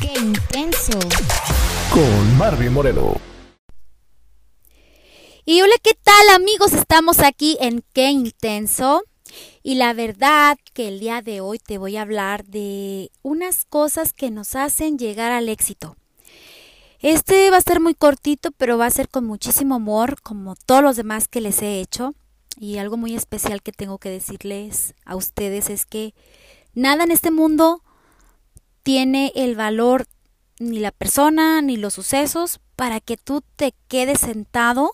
¡Qué 0.00 0.12
intenso! 0.18 0.98
Con 1.90 2.38
Marvin 2.38 2.72
Moreno. 2.72 3.16
Y 5.44 5.60
hola, 5.62 5.74
¿qué 5.82 5.92
tal 6.02 6.28
amigos? 6.36 6.72
Estamos 6.72 7.18
aquí 7.18 7.56
en 7.60 7.82
Qué 7.92 8.10
Intenso. 8.10 9.02
Y 9.62 9.74
la 9.74 9.92
verdad 9.94 10.56
que 10.72 10.88
el 10.88 11.00
día 11.00 11.20
de 11.20 11.40
hoy 11.40 11.58
te 11.58 11.78
voy 11.78 11.96
a 11.96 12.02
hablar 12.02 12.44
de 12.44 13.10
unas 13.22 13.64
cosas 13.64 14.12
que 14.12 14.30
nos 14.30 14.54
hacen 14.54 14.98
llegar 14.98 15.32
al 15.32 15.48
éxito. 15.48 15.96
Este 17.00 17.50
va 17.50 17.56
a 17.56 17.62
ser 17.62 17.80
muy 17.80 17.94
cortito, 17.94 18.52
pero 18.52 18.78
va 18.78 18.86
a 18.86 18.90
ser 18.90 19.08
con 19.08 19.24
muchísimo 19.24 19.76
amor, 19.76 20.20
como 20.22 20.54
todos 20.54 20.82
los 20.82 20.96
demás 20.96 21.28
que 21.28 21.40
les 21.40 21.60
he 21.62 21.80
hecho. 21.80 22.14
Y 22.56 22.78
algo 22.78 22.96
muy 22.96 23.14
especial 23.14 23.62
que 23.62 23.72
tengo 23.72 23.98
que 23.98 24.10
decirles 24.10 24.94
a 25.04 25.16
ustedes 25.16 25.70
es 25.70 25.86
que 25.86 26.14
nada 26.74 27.04
en 27.04 27.10
este 27.10 27.30
mundo 27.30 27.82
tiene 28.88 29.32
el 29.34 29.54
valor 29.54 30.06
ni 30.58 30.78
la 30.78 30.92
persona 30.92 31.60
ni 31.60 31.76
los 31.76 31.92
sucesos 31.92 32.58
para 32.74 33.00
que 33.00 33.18
tú 33.18 33.42
te 33.56 33.74
quedes 33.86 34.20
sentado 34.20 34.92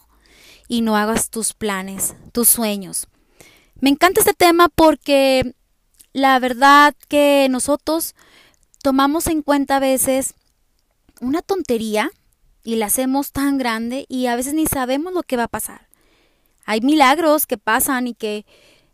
y 0.66 0.80
no 0.80 0.97
hagas 0.97 1.30
tus 1.30 1.52
planes, 1.52 2.16
tus 2.33 2.49
sueños. 2.49 3.07
Me 3.79 3.91
encanta 3.91 4.19
este 4.19 4.35
tema 4.35 4.69
porque 4.69 5.55
la 6.12 6.37
verdad 6.41 6.97
que 7.07 7.47
nosotros 7.49 8.16
tomamos 8.83 9.29
en 9.29 9.43
cuenta 9.43 9.77
a 9.77 9.80
veces 9.80 10.35
una 11.21 11.41
tontería 11.41 12.11
y 12.65 12.74
la 12.74 12.87
hacemos 12.87 13.30
tan 13.30 13.59
grande 13.59 14.07
y 14.09 14.27
a 14.27 14.35
veces 14.35 14.55
ni 14.55 14.66
sabemos 14.66 15.15
lo 15.15 15.23
que 15.23 15.37
va 15.37 15.45
a 15.45 15.49
pasar. 15.57 15.87
Hay 16.65 16.80
milagros 16.80 17.47
que 17.47 17.59
pasan 17.59 18.09
y 18.09 18.15
que 18.15 18.45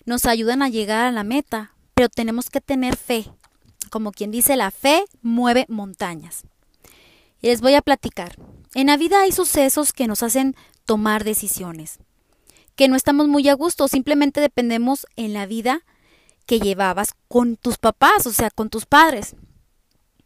nos 0.04 0.26
ayudan 0.26 0.60
a 0.60 0.68
llegar 0.68 1.06
a 1.06 1.10
la 1.10 1.24
meta, 1.24 1.72
pero 1.94 2.10
tenemos 2.10 2.50
que 2.50 2.60
tener 2.60 2.98
fe. 2.98 3.32
Como 3.88 4.12
quien 4.12 4.30
dice, 4.30 4.56
la 4.56 4.70
fe 4.70 5.04
mueve 5.22 5.66
montañas. 5.68 6.42
Y 7.40 7.48
les 7.48 7.60
voy 7.60 7.74
a 7.74 7.82
platicar. 7.82 8.36
En 8.74 8.88
la 8.88 8.96
vida 8.96 9.22
hay 9.22 9.32
sucesos 9.32 9.92
que 9.92 10.06
nos 10.06 10.22
hacen 10.22 10.54
tomar 10.84 11.24
decisiones, 11.24 11.98
que 12.76 12.88
no 12.88 12.96
estamos 12.96 13.28
muy 13.28 13.48
a 13.48 13.54
gusto, 13.54 13.88
simplemente 13.88 14.40
dependemos 14.40 15.06
en 15.16 15.32
la 15.32 15.46
vida 15.46 15.82
que 16.46 16.60
llevabas 16.60 17.14
con 17.28 17.56
tus 17.56 17.78
papás, 17.78 18.26
o 18.26 18.32
sea, 18.32 18.50
con 18.50 18.70
tus 18.70 18.86
padres. 18.86 19.36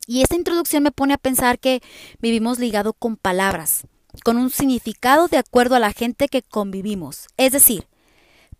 Y 0.06 0.22
esta 0.22 0.36
introducción 0.36 0.82
me 0.82 0.92
pone 0.92 1.14
a 1.14 1.18
pensar 1.18 1.58
que 1.58 1.82
vivimos 2.18 2.58
ligado 2.58 2.92
con 2.92 3.16
palabras, 3.16 3.86
con 4.24 4.36
un 4.36 4.50
significado 4.50 5.28
de 5.28 5.38
acuerdo 5.38 5.74
a 5.74 5.80
la 5.80 5.92
gente 5.92 6.28
que 6.28 6.42
convivimos. 6.42 7.26
Es 7.36 7.52
decir, 7.52 7.88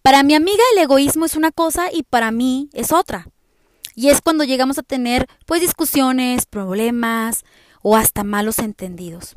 para 0.02 0.22
mi 0.22 0.34
amiga 0.34 0.62
el 0.72 0.82
egoísmo 0.82 1.24
es 1.24 1.36
una 1.36 1.52
cosa 1.52 1.92
y 1.92 2.02
para 2.02 2.30
mí 2.30 2.68
es 2.72 2.92
otra. 2.92 3.28
Y 3.94 4.08
es 4.08 4.20
cuando 4.20 4.44
llegamos 4.44 4.78
a 4.78 4.82
tener 4.82 5.28
pues 5.46 5.60
discusiones, 5.60 6.46
problemas 6.46 7.44
o 7.82 7.96
hasta 7.96 8.24
malos 8.24 8.58
entendidos. 8.58 9.36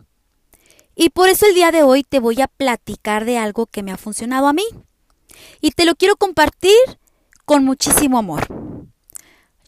Y 0.95 1.09
por 1.09 1.29
eso 1.29 1.45
el 1.45 1.53
día 1.53 1.71
de 1.71 1.83
hoy 1.83 2.03
te 2.03 2.19
voy 2.19 2.41
a 2.41 2.47
platicar 2.47 3.25
de 3.25 3.37
algo 3.37 3.67
que 3.67 3.83
me 3.83 3.91
ha 3.91 3.97
funcionado 3.97 4.47
a 4.47 4.53
mí. 4.53 4.65
Y 5.61 5.71
te 5.71 5.85
lo 5.85 5.95
quiero 5.95 6.15
compartir 6.15 6.73
con 7.45 7.63
muchísimo 7.63 8.17
amor. 8.17 8.47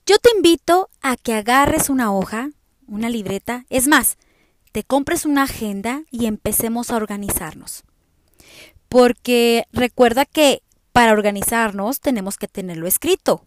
Yo 0.05 0.17
te 0.17 0.31
invito 0.35 0.89
a 1.01 1.15
que 1.17 1.35
agarres 1.35 1.89
una 1.89 2.11
hoja, 2.11 2.49
una 2.87 3.09
libreta, 3.09 3.65
es 3.69 3.87
más, 3.87 4.17
te 4.71 4.83
compres 4.83 5.25
una 5.25 5.43
agenda 5.43 6.03
y 6.09 6.25
empecemos 6.25 6.89
a 6.89 6.95
organizarnos. 6.95 7.83
Porque 8.87 9.65
recuerda 9.71 10.25
que 10.25 10.63
para 10.93 11.11
organizarnos 11.13 11.99
tenemos 11.99 12.37
que 12.37 12.47
tenerlo 12.47 12.87
escrito, 12.87 13.45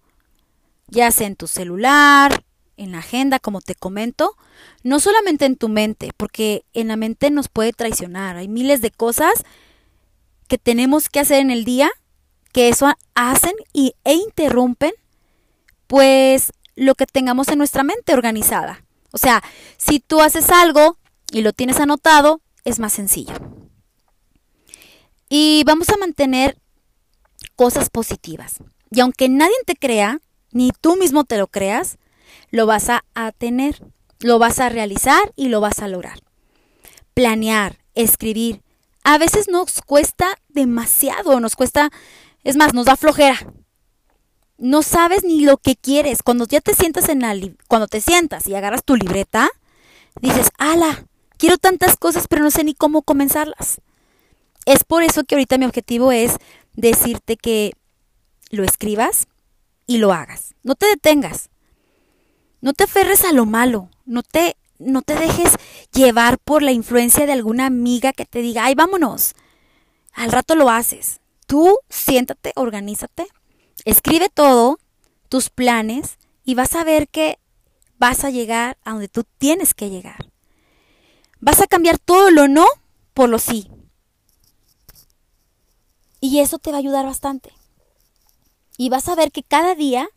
ya 0.93 1.11
sea 1.11 1.27
en 1.27 1.37
tu 1.37 1.47
celular, 1.47 2.45
en 2.77 2.93
la 2.93 2.99
agenda, 2.99 3.39
como 3.39 3.61
te 3.61 3.75
comento, 3.75 4.37
no 4.83 5.01
solamente 5.01 5.47
en 5.47 5.57
tu 5.57 5.69
mente, 5.69 6.11
porque 6.17 6.65
en 6.75 6.89
la 6.89 6.97
mente 6.97 7.31
nos 7.31 7.49
puede 7.49 7.73
traicionar. 7.73 8.37
Hay 8.37 8.49
miles 8.49 8.83
de 8.83 8.91
cosas 8.91 9.33
que 10.49 10.59
tenemos 10.59 11.09
que 11.09 11.21
hacer 11.21 11.41
en 11.41 11.51
el 11.51 11.65
día 11.65 11.91
que 12.53 12.69
eso 12.69 12.93
hacen 13.15 13.55
y, 13.73 13.95
e 14.05 14.15
interrumpen 14.15 14.93
pues 15.87 16.53
lo 16.77 16.95
que 16.95 17.07
tengamos 17.07 17.49
en 17.49 17.59
nuestra 17.59 17.83
mente 17.85 18.13
organizada. 18.13 18.85
O 19.13 19.19
sea, 19.19 19.43
si 19.79 19.99
tú 19.99 20.21
haces 20.21 20.51
algo 20.51 20.99
y 21.31 21.41
lo 21.41 21.55
tienes 21.55 21.81
anotado, 21.81 22.43
es 22.65 22.79
más 22.79 22.93
sencillo. 22.93 23.35
Y 25.31 25.63
vamos 25.65 25.89
a 25.89 25.97
mantener 25.97 26.59
cosas 27.57 27.89
positivas. 27.89 28.57
Y 28.91 29.01
aunque 29.01 29.31
nadie 29.31 29.55
te 29.65 29.75
crea, 29.75 30.21
ni 30.53 30.71
tú 30.81 30.97
mismo 30.97 31.25
te 31.25 31.39
lo 31.39 31.47
creas, 31.47 31.99
lo 32.51 32.67
vas 32.67 32.89
a, 32.89 33.03
tener, 33.37 33.83
lo 34.21 34.39
vas 34.39 34.61
a 34.61 34.69
realizar 34.69 35.33
y 35.37 35.49
lo 35.49 35.61
vas 35.61 35.81
a 35.81 35.89
lograr. 35.89 36.21
Planear, 37.15 37.79
escribir, 37.95 38.63
a 39.05 39.19
veces 39.19 39.49
nos 39.49 39.81
cuesta 39.83 40.39
demasiado, 40.49 41.41
nos 41.41 41.57
cuesta, 41.57 41.91
es 42.45 42.57
más, 42.57 42.75
nos 42.75 42.87
da 42.87 42.97
flojera. 42.97 43.39
No 44.59 44.83
sabes 44.83 45.25
ni 45.25 45.41
lo 45.41 45.57
que 45.57 45.75
quieres. 45.75 46.23
Cuando 46.23 46.47
ya 46.47 46.61
te 46.61 46.75
sientas 46.75 47.09
en 47.09 47.21
la, 47.21 47.35
cuando 47.67 47.89
te 47.89 48.01
sientas 48.01 48.47
y 48.47 48.55
agarras 48.55 48.85
tu 48.85 48.95
libreta, 48.95 49.51
dices, 50.21 50.51
ala, 50.59 51.07
quiero 51.37 51.59
tantas 51.59 51.97
cosas, 51.97 52.29
pero 52.29 52.43
no 52.43 52.51
sé 52.51 52.63
ni 52.63 52.75
cómo 52.75 53.03
comenzarlas. 53.03 53.81
Es 54.65 54.85
por 54.85 55.03
eso 55.03 55.25
que 55.25 55.35
ahorita 55.35 55.59
mi 55.59 55.65
objetivo 55.65 56.13
es 56.13 56.37
decirte 56.75 57.37
que 57.37 57.73
lo 58.51 58.63
escribas 58.63 59.27
y 59.87 59.99
lo 59.99 60.13
hagas. 60.13 60.55
No 60.63 60.75
te 60.75 60.87
detengas. 60.87 61.51
No 62.61 62.73
te 62.73 62.85
aferres 62.85 63.25
a 63.25 63.33
lo 63.33 63.45
malo, 63.45 63.91
no 64.07 64.23
te, 64.23 64.57
no 64.79 65.03
te 65.03 65.17
dejes 65.17 65.57
llevar 65.93 66.39
por 66.39 66.63
la 66.63 66.71
influencia 66.71 67.27
de 67.27 67.33
alguna 67.33 67.67
amiga 67.67 68.13
que 68.13 68.25
te 68.25 68.41
diga, 68.41 68.65
ay, 68.65 68.77
vámonos. 68.77 69.35
Al 70.13 70.31
rato 70.31 70.55
lo 70.55 70.71
haces. 70.71 71.21
Tú 71.47 71.79
siéntate, 71.89 72.53
organízate, 72.55 73.27
escribe 73.85 74.29
todo, 74.29 74.79
tus 75.29 75.51
planes, 75.51 76.19
y 76.45 76.55
vas 76.55 76.75
a 76.77 76.85
ver 76.85 77.09
que 77.09 77.39
vas 77.99 78.25
a 78.25 78.31
llegar 78.31 78.79
a 78.85 78.93
donde 78.93 79.09
tú 79.09 79.25
tienes 79.39 79.75
que 79.75 79.91
llegar. 79.91 80.31
Vas 81.41 81.61
a 81.61 81.67
cambiar 81.67 81.99
todo 81.99 82.31
lo 82.31 82.47
no 82.47 82.67
por 83.15 83.29
lo 83.29 83.39
sí. 83.39 83.69
Y 86.21 86.39
eso 86.39 86.59
te 86.59 86.71
va 86.71 86.77
a 86.77 86.81
ayudar 86.81 87.05
bastante. 87.05 87.53
Y 88.83 88.89
vas 88.89 89.09
a 89.09 89.15
ver 89.15 89.31
que 89.31 89.45
cada 89.45 89.77
día 89.77 90.09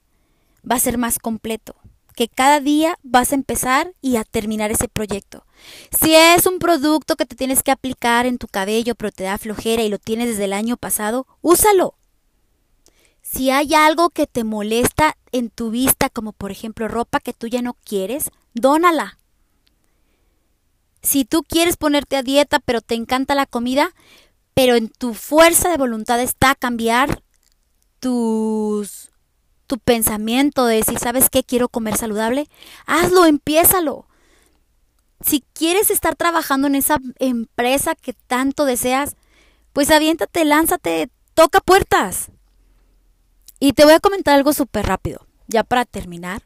va 0.69 0.77
a 0.77 0.79
ser 0.79 0.97
más 0.97 1.19
completo 1.19 1.75
que 2.15 2.27
cada 2.27 2.59
día 2.61 2.97
vas 3.03 3.31
a 3.31 3.35
empezar 3.35 3.93
y 4.01 4.15
a 4.15 4.23
terminar 4.23 4.71
ese 4.71 4.87
proyecto. 4.87 5.45
Si 5.91 6.15
es 6.15 6.47
un 6.47 6.59
producto 6.59 7.15
que 7.15 7.25
te 7.25 7.35
tienes 7.35 7.61
que 7.61 7.71
aplicar 7.71 8.25
en 8.25 8.37
tu 8.37 8.47
cabello 8.47 8.95
pero 8.95 9.11
te 9.11 9.25
da 9.25 9.37
flojera 9.37 9.83
y 9.83 9.89
lo 9.89 9.99
tienes 9.99 10.29
desde 10.29 10.45
el 10.45 10.53
año 10.53 10.77
pasado, 10.77 11.27
úsalo. 11.41 11.95
Si 13.21 13.51
hay 13.51 13.73
algo 13.73 14.11
que 14.11 14.27
te 14.27 14.43
molesta 14.43 15.17
en 15.31 15.49
tu 15.49 15.71
vista, 15.71 16.09
como 16.09 16.31
por 16.31 16.51
ejemplo 16.51 16.87
ropa 16.87 17.19
que 17.19 17.33
tú 17.33 17.47
ya 17.47 17.61
no 17.61 17.75
quieres, 17.83 18.31
dónala. 18.53 19.19
Si 21.01 21.25
tú 21.25 21.43
quieres 21.43 21.75
ponerte 21.75 22.15
a 22.15 22.23
dieta 22.23 22.59
pero 22.59 22.79
te 22.81 22.95
encanta 22.95 23.35
la 23.35 23.45
comida, 23.45 23.93
pero 24.53 24.75
en 24.75 24.87
tu 24.87 25.13
fuerza 25.13 25.69
de 25.69 25.77
voluntad 25.77 26.21
está 26.21 26.55
cambiar 26.55 27.24
tu 28.05 29.79
pensamiento 29.83 30.65
de 30.65 30.77
decir, 30.77 30.99
¿sabes 30.99 31.29
qué? 31.29 31.43
Quiero 31.43 31.69
comer 31.69 31.97
saludable, 31.97 32.47
hazlo, 32.85 33.25
empiézalo. 33.25 34.05
Si 35.21 35.43
quieres 35.53 35.89
estar 35.89 36.15
trabajando 36.15 36.67
en 36.67 36.75
esa 36.75 36.99
empresa 37.19 37.95
que 37.95 38.13
tanto 38.13 38.65
deseas, 38.65 39.15
pues 39.73 39.89
aviéntate, 39.89 40.45
lánzate, 40.45 41.09
toca 41.33 41.61
puertas. 41.61 42.29
Y 43.59 43.73
te 43.73 43.85
voy 43.85 43.93
a 43.93 43.99
comentar 43.99 44.35
algo 44.35 44.53
súper 44.53 44.85
rápido, 44.85 45.25
ya 45.47 45.63
para 45.63 45.85
terminar. 45.85 46.43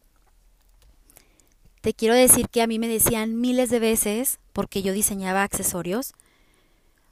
Te 1.82 1.94
quiero 1.94 2.14
decir 2.14 2.48
que 2.48 2.62
a 2.62 2.68
mí 2.68 2.80
me 2.80 2.88
decían 2.88 3.40
miles 3.42 3.70
de 3.70 3.80
veces, 3.80 4.40
porque 4.54 4.82
yo 4.82 4.94
diseñaba 4.94 5.44
accesorios, 5.44 6.14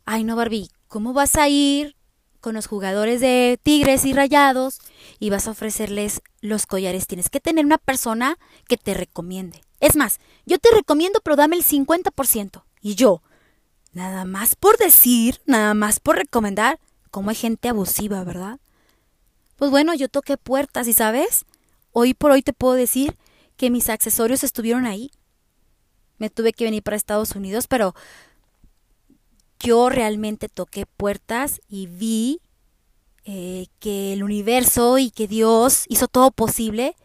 ay 0.05 0.23
no 0.23 0.37
Barbie, 0.37 0.69
¿cómo 0.87 1.11
vas 1.11 1.35
a 1.35 1.49
ir 1.49 1.96
con 2.39 2.55
los 2.55 2.67
jugadores 2.67 3.21
de 3.21 3.59
Tigres 3.61 4.05
y 4.05 4.13
Rayados 4.13 4.79
y 5.19 5.29
vas 5.29 5.47
a 5.47 5.51
ofrecerles 5.51 6.21
los 6.41 6.65
collares. 6.65 7.07
Tienes 7.07 7.29
que 7.29 7.39
tener 7.39 7.65
una 7.65 7.77
persona 7.77 8.37
que 8.67 8.77
te 8.77 8.93
recomiende. 8.93 9.61
Es 9.79 9.95
más, 9.95 10.19
yo 10.45 10.59
te 10.59 10.69
recomiendo, 10.71 11.19
pero 11.21 11.35
dame 11.35 11.55
el 11.55 11.63
50%. 11.63 12.63
Y 12.81 12.95
yo, 12.95 13.21
nada 13.91 14.25
más 14.25 14.55
por 14.55 14.77
decir, 14.77 15.41
nada 15.45 15.73
más 15.73 15.99
por 15.99 16.15
recomendar, 16.15 16.79
como 17.11 17.29
hay 17.29 17.35
gente 17.35 17.69
abusiva, 17.69 18.23
¿verdad? 18.23 18.59
Pues 19.55 19.71
bueno, 19.71 19.93
yo 19.93 20.07
toqué 20.07 20.37
puertas 20.37 20.87
y 20.87 20.93
sabes, 20.93 21.45
hoy 21.91 22.13
por 22.13 22.31
hoy 22.31 22.41
te 22.41 22.53
puedo 22.53 22.73
decir 22.73 23.17
que 23.55 23.71
mis 23.71 23.89
accesorios 23.89 24.43
estuvieron 24.43 24.85
ahí. 24.85 25.11
Me 26.19 26.29
tuve 26.29 26.53
que 26.53 26.63
venir 26.63 26.83
para 26.83 26.97
Estados 26.97 27.35
Unidos, 27.35 27.67
pero 27.67 27.95
yo 29.67 29.89
realmente 29.89 30.47
toqué 30.47 30.85
puertas 30.85 31.59
y 31.67 31.87
vi 31.87 32.39
eh, 33.25 33.67
que 33.79 34.13
el 34.13 34.23
universo 34.23 34.97
y 34.97 35.11
que 35.11 35.27
Dios 35.27 35.83
hizo 35.89 36.07
todo 36.07 36.31
posible 36.31 36.95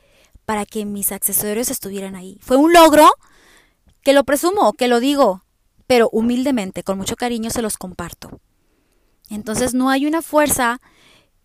para 0.44 0.64
que 0.64 0.84
mis 0.84 1.10
accesorios 1.10 1.70
estuvieran 1.70 2.14
ahí. 2.14 2.38
Fue 2.40 2.56
un 2.56 2.72
logro 2.72 3.08
que 4.02 4.12
lo 4.12 4.22
presumo, 4.22 4.74
que 4.74 4.86
lo 4.86 5.00
digo, 5.00 5.42
pero 5.88 6.08
humildemente, 6.12 6.84
con 6.84 6.98
mucho 6.98 7.16
cariño 7.16 7.50
se 7.50 7.62
los 7.62 7.76
comparto. 7.76 8.40
Entonces 9.28 9.74
no 9.74 9.90
hay 9.90 10.06
una 10.06 10.22
fuerza 10.22 10.80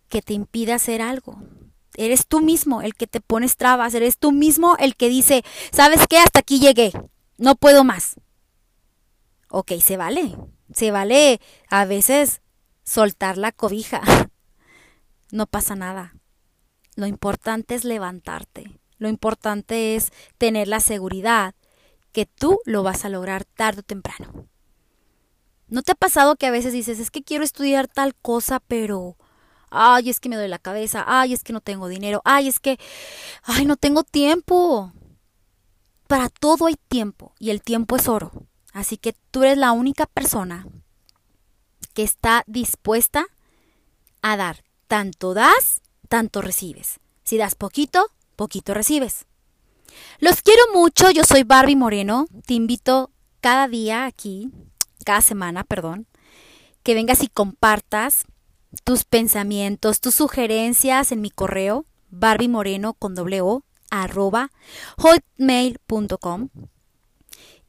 que 0.08 0.22
te 0.22 0.34
impida 0.34 0.76
hacer 0.76 1.02
algo. 1.02 1.42
Eres 1.96 2.28
tú 2.28 2.40
mismo 2.40 2.80
el 2.80 2.94
que 2.94 3.08
te 3.08 3.20
pones 3.20 3.56
trabas, 3.56 3.92
eres 3.94 4.18
tú 4.18 4.30
mismo 4.30 4.76
el 4.78 4.94
que 4.94 5.08
dice, 5.08 5.42
¿sabes 5.72 6.06
qué? 6.08 6.18
Hasta 6.18 6.38
aquí 6.38 6.60
llegué, 6.60 6.92
no 7.38 7.56
puedo 7.56 7.82
más. 7.82 8.14
Ok, 9.50 9.72
se 9.80 9.96
vale, 9.96 10.36
se 10.72 10.90
vale 10.90 11.40
a 11.68 11.84
veces 11.84 12.42
soltar 12.84 13.38
la 13.38 13.52
cobija. 13.52 14.00
No 15.30 15.46
pasa 15.46 15.76
nada. 15.76 16.14
Lo 16.96 17.06
importante 17.06 17.74
es 17.74 17.84
levantarte. 17.84 18.80
Lo 18.96 19.10
importante 19.10 19.94
es 19.94 20.10
tener 20.38 20.68
la 20.68 20.80
seguridad 20.80 21.54
que 22.12 22.26
tú 22.26 22.60
lo 22.64 22.82
vas 22.82 23.04
a 23.04 23.08
lograr 23.08 23.44
tarde 23.44 23.80
o 23.80 23.82
temprano. 23.82 24.48
¿No 25.68 25.82
te 25.82 25.92
ha 25.92 25.94
pasado 25.94 26.36
que 26.36 26.46
a 26.46 26.50
veces 26.50 26.72
dices, 26.72 26.98
es 26.98 27.10
que 27.10 27.22
quiero 27.22 27.44
estudiar 27.44 27.88
tal 27.88 28.14
cosa, 28.14 28.58
pero, 28.58 29.16
ay, 29.70 30.08
es 30.08 30.18
que 30.18 30.30
me 30.30 30.36
duele 30.36 30.48
la 30.48 30.58
cabeza, 30.58 31.04
ay, 31.06 31.34
es 31.34 31.44
que 31.44 31.52
no 31.52 31.60
tengo 31.60 31.88
dinero, 31.88 32.22
ay, 32.24 32.48
es 32.48 32.58
que, 32.58 32.78
ay, 33.42 33.66
no 33.66 33.76
tengo 33.76 34.02
tiempo? 34.02 34.92
Para 36.06 36.30
todo 36.30 36.66
hay 36.66 36.76
tiempo 36.88 37.34
y 37.38 37.50
el 37.50 37.60
tiempo 37.60 37.96
es 37.96 38.08
oro. 38.08 38.47
Así 38.72 38.96
que 38.96 39.14
tú 39.30 39.42
eres 39.42 39.58
la 39.58 39.72
única 39.72 40.06
persona 40.06 40.66
que 41.94 42.02
está 42.02 42.44
dispuesta 42.46 43.26
a 44.22 44.36
dar. 44.36 44.64
Tanto 44.86 45.34
das, 45.34 45.82
tanto 46.08 46.40
recibes. 46.42 47.00
Si 47.24 47.36
das 47.36 47.54
poquito, 47.54 48.10
poquito 48.36 48.74
recibes. 48.74 49.26
Los 50.18 50.42
quiero 50.42 50.62
mucho, 50.74 51.10
yo 51.10 51.24
soy 51.24 51.44
Barbie 51.44 51.76
Moreno. 51.76 52.26
Te 52.46 52.54
invito 52.54 53.10
cada 53.40 53.68
día 53.68 54.04
aquí 54.04 54.50
cada 55.04 55.20
semana, 55.22 55.64
perdón, 55.64 56.06
que 56.82 56.94
vengas 56.94 57.22
y 57.22 57.28
compartas 57.28 58.24
tus 58.84 59.04
pensamientos, 59.04 60.00
tus 60.00 60.14
sugerencias 60.14 61.12
en 61.12 61.22
mi 61.22 61.30
correo 61.30 61.86
moreno 62.10 62.94
con 62.94 63.14
o 63.18 63.62
arroba 63.90 64.50
hotmail.com 64.98 66.48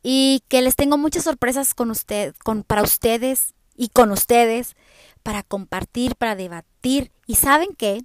y 0.03 0.43
que 0.47 0.61
les 0.61 0.75
tengo 0.75 0.97
muchas 0.97 1.23
sorpresas 1.23 1.73
con 1.73 1.91
usted, 1.91 2.35
con, 2.43 2.63
para 2.63 2.83
ustedes 2.83 3.53
y 3.75 3.89
con 3.89 4.11
ustedes 4.11 4.75
para 5.23 5.43
compartir, 5.43 6.15
para 6.15 6.35
debatir. 6.35 7.11
Y 7.27 7.35
saben 7.35 7.69
qué, 7.77 8.03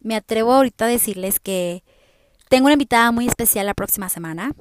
me 0.00 0.16
atrevo 0.16 0.52
ahorita 0.52 0.84
a 0.84 0.88
decirles 0.88 1.40
que 1.40 1.82
tengo 2.48 2.66
una 2.66 2.74
invitada 2.74 3.10
muy 3.10 3.26
especial 3.26 3.66
la 3.66 3.74
próxima 3.74 4.08
semana. 4.08 4.54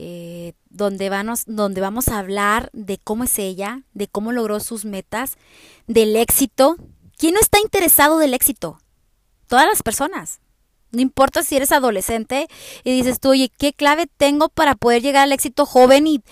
Eh, 0.00 0.52
donde, 0.70 1.10
vamos, 1.10 1.42
donde 1.46 1.80
vamos 1.80 2.06
a 2.06 2.20
hablar 2.20 2.70
de 2.72 2.98
cómo 2.98 3.24
es 3.24 3.36
ella, 3.40 3.82
de 3.94 4.06
cómo 4.06 4.30
logró 4.30 4.60
sus 4.60 4.84
metas, 4.84 5.38
del 5.88 6.14
éxito. 6.14 6.76
¿Quién 7.16 7.34
no 7.34 7.40
está 7.40 7.58
interesado 7.58 8.18
del 8.18 8.32
éxito? 8.32 8.78
Todas 9.48 9.66
las 9.66 9.82
personas. 9.82 10.40
No 10.90 11.00
importa 11.00 11.42
si 11.42 11.56
eres 11.56 11.72
adolescente 11.72 12.48
y 12.84 12.92
dices 12.92 13.20
tú, 13.20 13.30
oye, 13.30 13.50
¿qué 13.56 13.72
clave 13.72 14.06
tengo 14.06 14.48
para 14.48 14.74
poder 14.74 15.02
llegar 15.02 15.24
al 15.24 15.32
éxito 15.32 15.66
joven 15.66 16.06
y, 16.06 16.22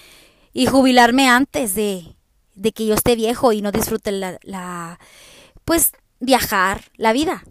y 0.53 0.67
jubilarme 0.67 1.29
antes 1.29 1.75
de, 1.75 2.17
de, 2.55 2.73
que 2.73 2.87
yo 2.87 2.94
esté 2.94 3.17
viejo 3.17 3.53
y 3.53 3.61
no 3.62 3.73
disfrute 3.73 4.12
la, 4.12 4.38
la, 4.43 4.99
pues, 5.64 5.93
viajar, 6.20 6.85
la 6.97 7.12
vida? 7.12 7.44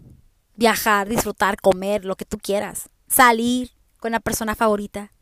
Viajar, 0.56 1.08
disfrutar, 1.08 1.60
comer, 1.60 2.04
lo 2.04 2.16
que 2.16 2.24
tú 2.24 2.38
quieras. 2.38 2.90
Salir 3.08 3.72
con 3.98 4.12
la 4.12 4.20
persona 4.20 4.54
favorita 4.54 5.12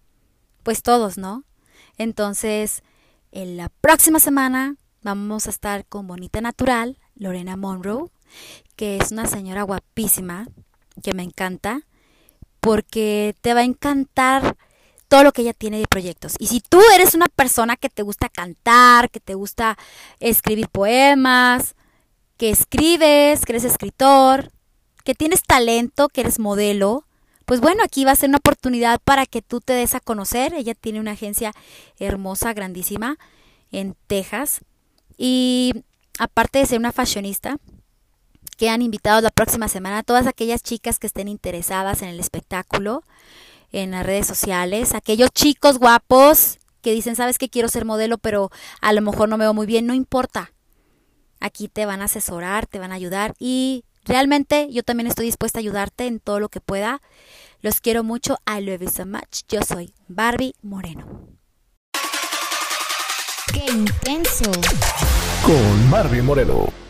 pues 0.64 0.82
todos, 0.82 1.16
¿no? 1.16 1.44
Entonces, 1.96 2.82
en 3.30 3.56
la 3.56 3.69
próxima 3.69 4.19
semana 4.19 4.76
vamos 5.02 5.46
a 5.46 5.50
estar 5.50 5.87
con 5.87 6.08
Bonita 6.08 6.40
Natural, 6.40 6.98
Lorena 7.14 7.56
Monroe, 7.56 8.10
que 8.75 8.96
es 8.96 9.12
una 9.12 9.26
señora 9.26 9.62
guapísima, 9.62 10.48
que 11.02 11.14
me 11.14 11.23
encanta, 11.23 11.82
porque 12.61 13.35
te 13.41 13.55
va 13.55 13.61
a 13.61 13.64
encantar 13.64 14.56
todo 15.08 15.23
lo 15.23 15.32
que 15.32 15.43
ella 15.43 15.52
tiene 15.52 15.79
de 15.79 15.87
proyectos. 15.87 16.35
Y 16.38 16.46
si 16.49 16.61
tú 16.61 16.81
eres 16.94 17.14
una 17.14 17.26
persona 17.29 17.76
que 17.76 17.88
te 17.88 18.02
gusta 18.02 18.29
cantar, 18.29 19.11
que 19.11 19.20
te 19.20 19.35
gusta 19.35 19.76
escribir 20.19 20.69
poemas, 20.69 21.75
que 22.37 22.50
escribes, 22.50 23.44
que 23.44 23.52
eres 23.52 23.64
escritor, 23.64 24.50
que 25.05 25.14
tienes 25.14 25.43
talento, 25.43 26.08
que 26.08 26.23
eres 26.23 26.38
modelo, 26.38 27.05
pues 27.44 27.61
bueno, 27.61 27.82
aquí 27.85 28.05
va 28.05 28.12
a 28.12 28.17
ser 28.17 28.31
una 28.31 28.38
oportunidad 28.38 29.00
para 29.05 29.26
que 29.26 29.43
tú 29.43 29.61
te 29.61 29.75
des 29.75 29.94
a 29.94 30.00
conocer. 30.00 30.55
Ella 30.55 30.75
tiene 30.75 31.00
una 31.00 31.12
agencia 31.12 31.52
hermosa, 31.99 32.55
grandísima, 32.55 33.19
en 33.70 33.94
Texas. 34.06 34.61
Y 35.19 35.85
aparte 36.19 36.58
de 36.58 36.67
ser 36.67 36.79
una 36.79 36.93
fashionista, 36.93 37.58
que 38.56 38.70
han 38.70 38.82
invitado 38.82 39.20
la 39.20 39.30
próxima 39.30 39.68
semana 39.68 39.98
a 39.98 40.02
todas 40.02 40.26
aquellas 40.26 40.62
chicas 40.62 40.98
que 40.98 41.06
estén 41.06 41.28
interesadas 41.28 42.02
en 42.02 42.08
el 42.08 42.20
espectáculo, 42.20 43.02
en 43.72 43.90
las 43.92 44.06
redes 44.06 44.26
sociales, 44.26 44.94
aquellos 44.94 45.30
chicos 45.30 45.78
guapos 45.78 46.58
que 46.80 46.92
dicen, 46.92 47.16
sabes 47.16 47.38
que 47.38 47.48
quiero 47.48 47.68
ser 47.68 47.84
modelo, 47.84 48.18
pero 48.18 48.50
a 48.80 48.92
lo 48.92 49.00
mejor 49.00 49.28
no 49.28 49.38
me 49.38 49.44
veo 49.44 49.54
muy 49.54 49.66
bien, 49.66 49.86
no 49.86 49.94
importa. 49.94 50.52
Aquí 51.40 51.68
te 51.68 51.86
van 51.86 52.00
a 52.00 52.04
asesorar, 52.04 52.66
te 52.66 52.78
van 52.78 52.92
a 52.92 52.96
ayudar 52.96 53.34
y 53.38 53.84
Realmente 54.04 54.68
yo 54.70 54.82
también 54.82 55.06
estoy 55.06 55.26
dispuesta 55.26 55.58
a 55.58 55.60
ayudarte 55.60 56.06
en 56.06 56.20
todo 56.20 56.38
lo 56.38 56.48
que 56.48 56.60
pueda. 56.60 57.00
Los 57.60 57.80
quiero 57.80 58.04
mucho. 58.04 58.36
I 58.46 58.60
love 58.60 58.82
you 58.82 58.90
so 58.90 59.06
much. 59.06 59.42
Yo 59.48 59.62
soy 59.62 59.94
Barbie 60.08 60.54
Moreno. 60.62 61.28
¡Qué 63.52 63.64
intenso! 63.72 64.50
Con 65.42 65.90
Barbie 65.90 66.22
Moreno. 66.22 66.83